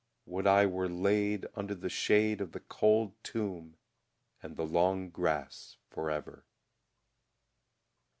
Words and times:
Would 0.25 0.47
I 0.47 0.65
were 0.65 0.89
laid 0.89 1.45
Under 1.53 1.75
the 1.75 1.87
shade 1.87 2.41
Of 2.41 2.53
the 2.53 2.59
cold 2.59 3.13
tomb, 3.23 3.77
and 4.41 4.57
the 4.57 4.65
long 4.65 5.11
grass 5.11 5.77
forever! 5.91 6.43